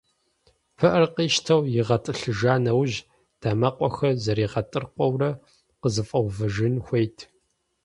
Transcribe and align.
ПыӀэр 0.77 1.03
къищтэу 1.15 1.61
игъэтӀылъыжа 1.79 2.55
нэужь, 2.63 2.97
дамэкъуэхэр 3.41 4.15
зэригъэтӀыркъыурэ 4.23 5.31
къызэфӀэувэжын 5.81 6.75
хуейт. 6.85 7.17